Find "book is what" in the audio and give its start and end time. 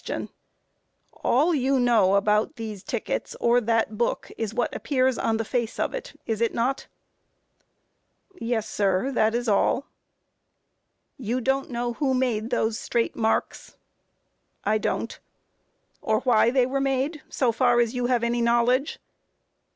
3.99-4.73